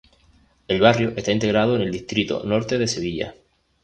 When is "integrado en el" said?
1.31-1.91